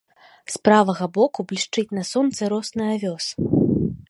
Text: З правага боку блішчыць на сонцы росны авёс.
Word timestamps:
З 0.53 0.61
правага 0.69 1.05
боку 1.19 1.45
блішчыць 1.51 1.87
на 1.99 2.03
сонцы 2.13 2.43
росны 2.55 2.85
авёс. 2.97 3.25